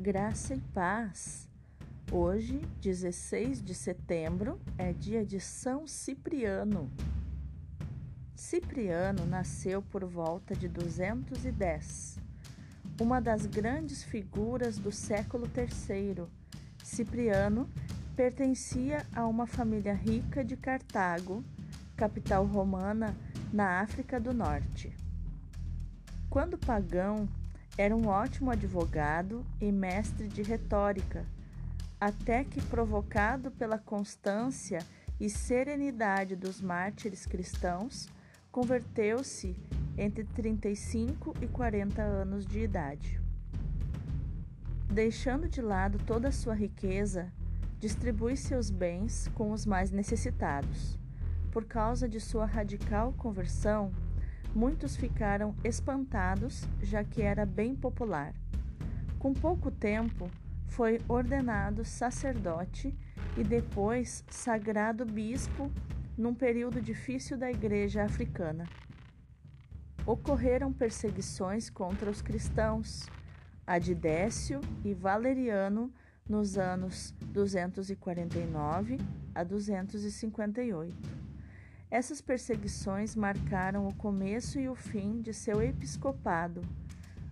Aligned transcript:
graça 0.00 0.54
e 0.54 0.60
paz. 0.72 1.46
Hoje, 2.10 2.62
16 2.80 3.62
de 3.62 3.74
setembro, 3.74 4.58
é 4.78 4.94
dia 4.94 5.26
de 5.26 5.38
São 5.38 5.86
Cipriano. 5.86 6.90
Cipriano 8.34 9.26
nasceu 9.26 9.82
por 9.82 10.02
volta 10.06 10.56
de 10.56 10.68
210. 10.68 12.18
Uma 12.98 13.20
das 13.20 13.44
grandes 13.44 14.02
figuras 14.02 14.78
do 14.78 14.90
século 14.90 15.46
III, 15.54 16.24
Cipriano 16.82 17.68
pertencia 18.16 19.06
a 19.14 19.26
uma 19.26 19.46
família 19.46 19.92
rica 19.92 20.42
de 20.42 20.56
Cartago, 20.56 21.44
capital 21.94 22.46
romana 22.46 23.14
na 23.52 23.80
África 23.82 24.18
do 24.18 24.32
Norte. 24.32 24.96
Quando 26.30 26.56
pagão, 26.56 27.28
era 27.80 27.96
um 27.96 28.08
ótimo 28.08 28.50
advogado 28.50 29.42
e 29.58 29.72
mestre 29.72 30.28
de 30.28 30.42
retórica, 30.42 31.24
até 31.98 32.44
que, 32.44 32.60
provocado 32.60 33.50
pela 33.50 33.78
constância 33.78 34.80
e 35.18 35.30
serenidade 35.30 36.36
dos 36.36 36.60
mártires 36.60 37.24
cristãos, 37.24 38.06
converteu-se 38.52 39.56
entre 39.96 40.24
35 40.24 41.34
e 41.40 41.46
40 41.46 42.02
anos 42.02 42.44
de 42.44 42.60
idade. 42.60 43.18
Deixando 44.92 45.48
de 45.48 45.62
lado 45.62 45.98
toda 46.04 46.28
a 46.28 46.32
sua 46.32 46.54
riqueza, 46.54 47.32
distribui 47.78 48.36
seus 48.36 48.68
bens 48.68 49.26
com 49.28 49.52
os 49.52 49.64
mais 49.64 49.90
necessitados. 49.90 50.98
Por 51.50 51.64
causa 51.64 52.06
de 52.06 52.20
sua 52.20 52.44
radical 52.44 53.14
conversão, 53.14 53.90
Muitos 54.54 54.96
ficaram 54.96 55.54
espantados, 55.62 56.68
já 56.82 57.04
que 57.04 57.22
era 57.22 57.46
bem 57.46 57.74
popular. 57.74 58.34
Com 59.18 59.32
pouco 59.32 59.70
tempo, 59.70 60.28
foi 60.66 61.00
ordenado 61.08 61.84
sacerdote 61.84 62.94
e 63.36 63.44
depois 63.44 64.24
sagrado 64.28 65.04
bispo 65.04 65.70
num 66.16 66.34
período 66.34 66.80
difícil 66.80 67.38
da 67.38 67.50
igreja 67.50 68.02
africana. 68.02 68.64
Ocorreram 70.04 70.72
perseguições 70.72 71.70
contra 71.70 72.10
os 72.10 72.20
cristãos, 72.20 73.08
a 73.66 73.78
de 73.78 73.94
Décio 73.94 74.60
e 74.84 74.92
Valeriano 74.92 75.92
nos 76.28 76.58
anos 76.58 77.14
249 77.32 78.98
a 79.34 79.44
258. 79.44 81.19
Essas 81.90 82.20
perseguições 82.20 83.16
marcaram 83.16 83.88
o 83.88 83.94
começo 83.94 84.60
e 84.60 84.68
o 84.68 84.76
fim 84.76 85.20
de 85.20 85.34
seu 85.34 85.60
episcopado, 85.60 86.62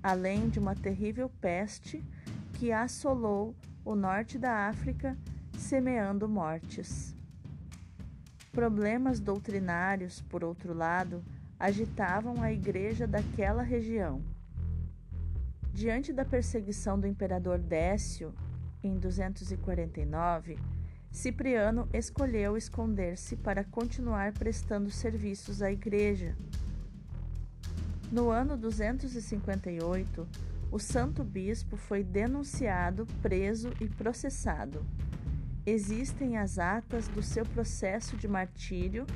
além 0.00 0.48
de 0.48 0.60
uma 0.60 0.76
terrível 0.76 1.28
peste 1.40 2.04
que 2.52 2.70
assolou 2.70 3.52
o 3.84 3.96
norte 3.96 4.38
da 4.38 4.68
África, 4.68 5.18
semeando 5.58 6.28
mortes. 6.28 7.16
Problemas 8.52 9.18
doutrinários, 9.18 10.22
por 10.22 10.44
outro 10.44 10.72
lado, 10.72 11.24
agitavam 11.58 12.40
a 12.40 12.52
igreja 12.52 13.08
daquela 13.08 13.62
região. 13.62 14.22
Diante 15.72 16.12
da 16.12 16.24
perseguição 16.24 16.98
do 17.00 17.08
imperador 17.08 17.58
Décio, 17.58 18.32
em 18.84 18.96
249, 18.96 20.56
Cipriano 21.14 21.88
escolheu 21.92 22.56
esconder-se 22.56 23.36
para 23.36 23.62
continuar 23.62 24.32
prestando 24.32 24.90
serviços 24.90 25.62
à 25.62 25.70
igreja. 25.70 26.36
No 28.10 28.30
ano 28.30 28.56
258, 28.56 30.28
o 30.72 30.78
santo 30.80 31.22
bispo 31.22 31.76
foi 31.76 32.02
denunciado, 32.02 33.06
preso 33.22 33.70
e 33.80 33.88
processado. 33.88 34.84
Existem 35.64 36.36
as 36.36 36.58
atas 36.58 37.06
do 37.06 37.22
seu 37.22 37.46
processo 37.46 38.16
de 38.16 38.26
martírio 38.26 39.06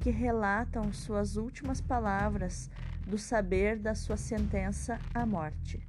que 0.00 0.08
relatam 0.08 0.90
suas 0.90 1.36
últimas 1.36 1.82
palavras 1.82 2.70
do 3.06 3.18
saber 3.18 3.78
da 3.78 3.94
sua 3.94 4.16
sentença 4.16 4.98
à 5.12 5.26
morte. 5.26 5.86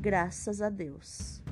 Graças 0.00 0.62
a 0.62 0.70
Deus. 0.70 1.42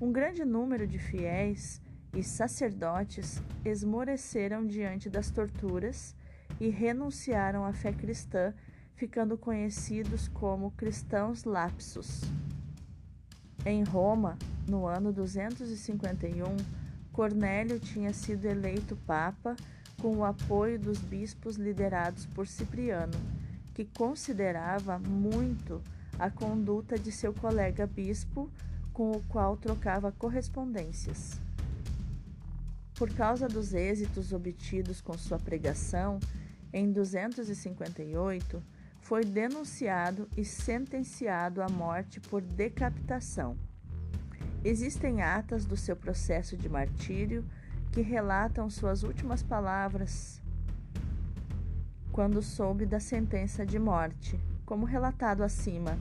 Um 0.00 0.10
grande 0.10 0.44
número 0.44 0.84
de 0.84 0.98
fiéis 0.98 1.81
e 2.14 2.22
sacerdotes 2.22 3.42
esmoreceram 3.64 4.66
diante 4.66 5.08
das 5.08 5.30
torturas 5.30 6.14
e 6.60 6.68
renunciaram 6.68 7.64
à 7.64 7.72
fé 7.72 7.92
cristã, 7.92 8.54
ficando 8.94 9.38
conhecidos 9.38 10.28
como 10.28 10.70
cristãos 10.72 11.44
lapsos. 11.44 12.20
Em 13.64 13.82
Roma, 13.82 14.36
no 14.68 14.86
ano 14.86 15.12
251, 15.12 16.56
Cornélio 17.12 17.78
tinha 17.78 18.12
sido 18.12 18.46
eleito 18.46 18.96
papa 19.06 19.56
com 20.00 20.16
o 20.16 20.24
apoio 20.24 20.78
dos 20.78 20.98
bispos 20.98 21.56
liderados 21.56 22.26
por 22.26 22.46
Cipriano, 22.46 23.18
que 23.74 23.84
considerava 23.84 24.98
muito 24.98 25.80
a 26.18 26.30
conduta 26.30 26.98
de 26.98 27.10
seu 27.10 27.32
colega 27.32 27.86
bispo 27.86 28.50
com 28.92 29.12
o 29.12 29.22
qual 29.28 29.56
trocava 29.56 30.12
correspondências. 30.12 31.40
Por 33.02 33.12
causa 33.14 33.48
dos 33.48 33.74
êxitos 33.74 34.32
obtidos 34.32 35.00
com 35.00 35.18
sua 35.18 35.36
pregação, 35.36 36.20
em 36.72 36.92
258, 36.92 38.62
foi 39.00 39.24
denunciado 39.24 40.28
e 40.36 40.44
sentenciado 40.44 41.60
à 41.60 41.68
morte 41.68 42.20
por 42.20 42.40
decapitação. 42.40 43.56
Existem 44.62 45.20
atas 45.20 45.64
do 45.64 45.76
seu 45.76 45.96
processo 45.96 46.56
de 46.56 46.68
martírio 46.68 47.44
que 47.90 48.02
relatam 48.02 48.70
suas 48.70 49.02
últimas 49.02 49.42
palavras 49.42 50.40
quando 52.12 52.40
soube 52.40 52.86
da 52.86 53.00
sentença 53.00 53.66
de 53.66 53.80
morte, 53.80 54.38
como 54.64 54.86
relatado 54.86 55.42
acima. 55.42 55.98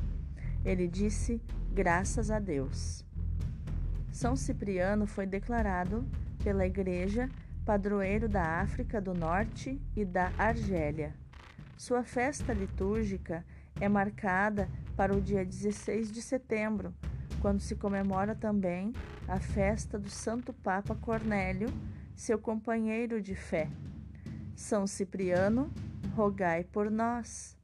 Ele 0.63 0.87
disse: 0.87 1.41
graças 1.73 2.29
a 2.29 2.37
Deus. 2.37 3.03
São 4.11 4.35
Cipriano 4.35 5.07
foi 5.07 5.25
declarado 5.25 6.07
pela 6.43 6.65
Igreja 6.65 7.29
padroeiro 7.65 8.27
da 8.27 8.61
África 8.61 8.99
do 8.99 9.13
Norte 9.13 9.79
e 9.95 10.03
da 10.03 10.31
Argélia. 10.37 11.13
Sua 11.77 12.03
festa 12.03 12.53
litúrgica 12.53 13.45
é 13.79 13.87
marcada 13.87 14.67
para 14.95 15.15
o 15.15 15.21
dia 15.21 15.45
16 15.45 16.11
de 16.11 16.21
setembro, 16.21 16.93
quando 17.39 17.59
se 17.59 17.75
comemora 17.75 18.35
também 18.35 18.93
a 19.27 19.39
festa 19.39 19.97
do 19.97 20.09
Santo 20.09 20.53
Papa 20.53 20.95
Cornélio, 20.95 21.69
seu 22.15 22.37
companheiro 22.37 23.21
de 23.21 23.35
fé. 23.35 23.69
São 24.55 24.85
Cipriano, 24.85 25.71
rogai 26.15 26.63
por 26.63 26.91
nós. 26.91 27.60